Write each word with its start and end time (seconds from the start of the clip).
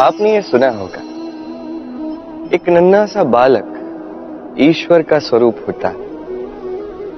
आपने 0.00 0.34
ये 0.34 0.42
सुना 0.42 0.68
होगा। 0.70 1.00
एक 2.54 2.68
नन्ना 2.68 3.06
सा 3.06 3.24
बालक 3.24 3.80
ईश्वर 4.58 5.02
का 5.02 5.18
स्वरूप 5.18 5.56
होता 5.68 5.88
है। 5.88 5.94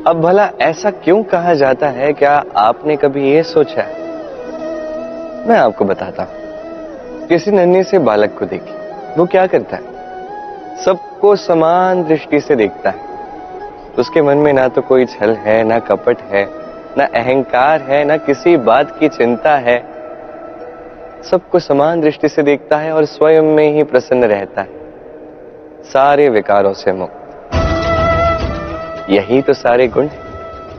अब 0.06 0.21
भला 0.21 0.50
ऐसा 0.61 0.90
क्यों 0.90 1.22
कहा 1.22 1.54
जाता 1.54 1.88
है? 1.88 2.12
क्या 2.12 2.44
आपने 2.56 2.96
कभी 2.96 3.30
ये 3.30 3.42
सोचा 3.42 3.82
है? 3.82 3.94
मैं 5.48 5.56
आपको 5.56 5.84
बताता 5.84 6.22
हूँ। 6.22 6.32
किसी 7.26 7.50
नन्हे 7.50 7.82
से 7.82 7.98
बालक 7.98 8.37
को 8.39 8.46
देखिए। 8.46 8.75
वो 9.19 9.27
क्या 9.27 9.46
करता 9.46 9.77
है? 9.77 9.96
सबको 10.85 11.37
समान 11.37 12.05
दृष्टि 12.05 12.41
से 12.41 12.57
देखता 12.57 12.91
है। 12.91 13.01
उसके 13.98 14.23
मन 14.23 14.37
में 14.37 14.53
ना 14.53 14.69
तो 14.69 14.83
कोई 14.83 15.05
छल 15.05 15.30
है, 15.30 15.64
ना 15.64 15.79
कपट 15.79 16.19
है, 16.23 16.48
ना 16.98 17.05
अहंकार 17.05 17.80
है, 17.80 18.05
ना 18.05 18.17
किसी 18.17 18.57
बात 18.57 18.98
की 19.01 19.09
चिंता 19.09 19.57
है। 19.57 19.95
सबको 21.30 21.58
समान 21.58 22.00
दृष्टि 22.00 22.29
से 22.29 22.42
देखता 22.42 22.77
है 22.77 22.92
और 22.92 23.04
स्वयं 23.04 23.42
में 23.42 23.73
ही 23.74 23.82
प्रसन्न 23.82 24.24
रहता 24.24 24.62
है। 24.62 24.69
सारे 25.84 26.28
विकारों 26.28 26.73
से 26.73 26.92
मुक्त। 26.92 27.23
यही 29.10 29.42
तो 29.42 29.52
सारे 29.52 29.88
गुण 29.88 30.09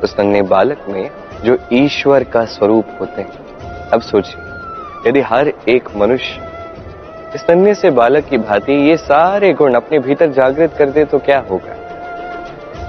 उस 0.03 0.15
नन्हे 0.19 0.41
बालक 0.41 0.85
में 0.89 1.09
जो 1.43 1.57
ईश्वर 1.73 2.23
का 2.23 2.45
स्वरूप 2.45 2.85
होते 3.01 3.21
हैं। 3.21 3.89
अब 3.89 4.01
सोचिए, 4.01 5.09
यदि 5.09 5.21
हर 5.21 5.53
एक 5.69 5.89
मनुष्य 5.95 6.41
इस 7.35 7.45
नन्हे 7.49 7.73
से 7.73 7.89
बालक 7.91 8.25
की 8.25 8.37
भांति 8.37 8.73
ये 8.89 8.97
सारे 8.97 9.53
गुण 9.53 9.73
अपने 9.73 9.99
भीतर 9.99 10.31
जागृत 10.31 10.73
कर 10.77 10.89
दे 10.89 11.05
तो 11.05 11.19
क्या 11.19 11.43
होगा? 11.51 11.75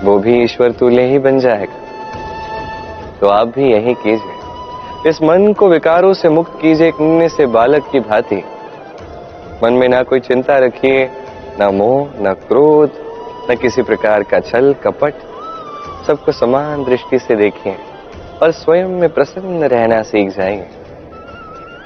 वो 0.05 0.19
भी 0.19 0.42
ईश्वर 0.42 0.72
तुल्य 0.72 1.02
ही 1.02 1.19
बन 1.19 1.38
जाएगा। 1.38 1.78
तो 3.20 3.28
आप 3.28 3.48
भी 3.48 3.72
यही 3.72 3.95
कीजिए। 3.95 4.38
इस 5.07 5.23
मन 5.23 5.52
को 5.52 5.69
विकारों 5.69 6.15
से 6.15 6.29
मुक्त 6.29 6.59
कीजिए 6.62 6.88
एक 6.88 6.95
नन्हे 7.01 7.29
से 7.29 7.47
बालक 7.47 7.89
की 7.93 8.01
भांति। 8.01 8.45
मन 9.65 9.73
में 9.73 9.89
ना 9.89 10.02
कोई 10.02 10.20
चिंता 10.20 10.59
रखिए, 10.59 11.11
ना 11.59 11.70
मोह, 11.70 12.22
ना 12.22 12.33
क्रोध, 12.33 12.91
न 13.50 13.55
किसी 13.55 13.83
प्रकार 13.83 14.22
का 14.22 14.41
छल, 14.41 14.75
कपट। 14.84 15.14
सबको 16.06 16.33
समान 16.33 16.84
दृष्टि 16.84 17.19
से 17.19 17.37
देखिए 17.37 17.77
और 18.42 18.50
स्वयं 18.50 18.89
में 18.89 19.09
प्रसन्न 19.09 19.64
रहना 19.64 20.03
सीख 20.03 20.37
जाएँगे 20.37 20.67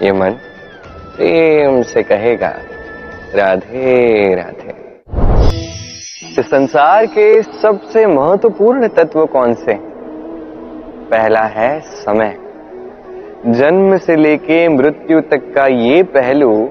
ये 0.07 0.13
मन 0.13 0.31
प्रेम 1.17 1.83
से 1.83 2.03
कहेगा, 2.03 2.55
राधे 3.35 4.35
राधे। 4.35 4.83
इस 6.31 6.41
संसार 6.41 7.07
के 7.07 7.43
सबसे 7.43 8.07
महत्वपूर्ण 8.07 8.89
तत्व 8.89 9.27
कौन 9.27 9.55
से? 9.55 9.75
पहला 11.11 11.43
है 11.43 11.81
समय। 11.81 12.52
जन्म 13.47 13.97
से 13.99 14.17
लेके 14.17 14.69
मृत्यु 14.69 15.21
तक 15.21 15.53
का 15.55 15.67
ये 15.67 16.03
पहलू 16.03 16.71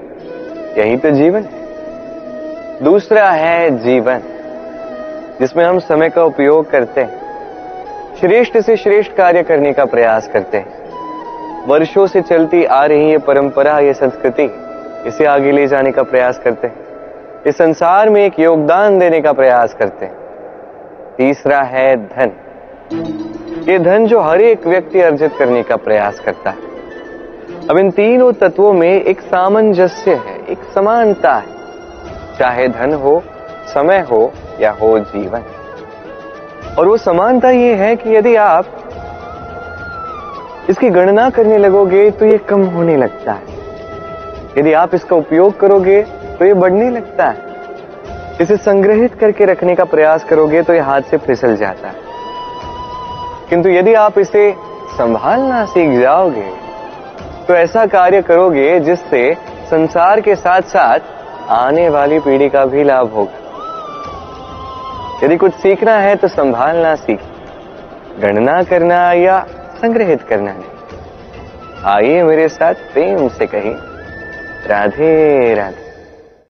यही 0.78 0.96
तो 0.96 1.10
जीवन 1.10 1.42
है। 1.42 2.84
दूसरा 2.84 3.30
है 3.30 3.70
जीवन, 3.78 4.22
जिसमें 5.40 5.64
हम 5.64 5.78
समय 5.78 6.08
का 6.08 6.24
उपयोग 6.24 6.70
करते 6.70 7.00
हैं, 7.00 8.16
श्रेष्ठ 8.20 8.58
से 8.58 8.76
श्रेष्ठ 8.76 9.12
कार्य 9.12 9.42
करने 9.42 9.72
का 9.72 9.84
प्रयास 9.84 10.28
करते 10.28 10.58
हैं। 10.58 11.66
वर्षों 11.66 12.06
से 12.06 12.22
चलती 12.22 12.64
आ 12.64 12.84
रही 12.84 13.10
ये 13.10 13.18
परंपरा, 13.18 13.78
ये 13.78 13.92
संस्कृति, 13.94 14.50
इसे 15.06 15.24
आगे 15.24 15.52
ले 15.52 15.66
जाने 15.66 15.92
का 15.92 16.02
प्रयास 16.02 16.38
करते 16.38 16.66
हैं। 16.66 17.42
इस 17.46 17.58
संसार 17.58 18.10
में 18.10 18.24
एक 18.24 18.40
योगदान 18.40 18.98
देने 18.98 19.20
का 19.20 19.32
प्रयास 19.32 19.74
करते 19.74 20.06
हैं। 20.06 20.14
तीसरा 21.16 21.62
है 21.62 21.96
धन। 21.96 22.32
ये 23.68 23.78
धन 23.78 24.06
जो 24.06 24.20
हर 24.20 24.40
एक 24.40 24.66
व्यक्ति 24.66 25.00
अर्जित 25.00 25.32
करने 25.38 25.62
का 25.62 25.76
प्रयास 25.76 26.20
करता 26.20 26.50
है। 26.50 26.70
अब 27.70 27.78
इन 27.78 27.90
तीनों 27.90 28.32
तत्वों 28.32 28.72
में 28.72 28.88
एक 28.88 29.20
सामंजस्य 29.20 30.14
है, 30.14 30.36
एक 30.46 30.58
समानता 30.74 31.34
है। 31.34 31.46
चाहे 32.38 32.68
धन 32.68 32.92
हो, 32.92 33.22
समय 33.74 34.00
हो 34.00 34.32
या 34.60 34.70
हो 34.72 34.98
जीवन। 34.98 35.44
और 36.78 36.88
वो 36.88 36.96
समानता 36.96 37.50
ये 37.50 37.74
है 37.74 37.96
कि 37.96 38.16
यदि 38.16 38.36
आप 38.36 38.66
इसकी 40.70 40.90
गणना 40.90 41.30
करने 41.30 41.58
लगोगे 41.58 42.10
तो 42.10 42.26
ये 42.26 42.38
कम 42.38 42.64
होने 42.64 42.96
लगता 42.96 43.32
है। 43.32 43.60
यदि 44.58 44.72
आप 44.72 44.94
इसका 44.94 45.16
उपयोग 45.16 45.58
करोगे 45.60 46.02
तो 46.38 46.44
ये 46.44 46.54
बढ़ने 46.54 46.90
लगता 46.90 47.28
है। 47.28 47.50
इसे 48.40 48.56
संग्रहित 48.56 49.14
करके 49.14 49.44
रखने 49.44 49.74
का 49.74 49.84
प्रयास 49.84 50.24
करोगे 50.24 50.62
तो 50.62 50.72
ये 50.74 50.80
हाथ 50.80 51.00
से 51.00 51.16
फिसल 51.16 51.56
जाता 51.56 51.88
है। 51.88 52.11
किंतु 53.52 53.68
यदि 53.68 53.94
आप 53.94 54.18
इसे 54.18 54.42
संभालना 54.98 55.64
सीख 55.66 55.90
जाओगे 56.00 56.44
तो 57.48 57.54
ऐसा 57.54 57.84
कार्य 57.86 58.20
करोगे 58.22 58.78
जिससे 58.80 59.22
संसार 59.70 60.20
के 60.20 60.34
साथ 60.34 60.62
साथ 60.68 61.00
आने 61.50 61.88
वाली 61.88 62.18
पीढ़ी 62.18 62.48
का 62.48 62.64
भी 62.64 62.84
लाभ 62.84 63.12
होगा। 63.14 63.38
यदि 65.24 65.36
कुछ 65.36 65.54
सीखना 65.54 65.96
है 65.98 66.14
तो 66.16 66.28
संभालना 66.28 66.94
सीख, 66.94 67.20
गणना 68.20 68.62
करना 68.62 69.00
या 69.12 69.38
संग्रहित 69.82 70.22
करना 70.22 70.52
नहीं 70.52 71.84
आइए 71.86 72.22
मेरे 72.22 72.48
साथ 72.48 72.74
प्रेम 72.92 73.28
से 73.28 73.46
कही 73.46 73.74
राधे 74.68 75.54
राधे 75.54 75.91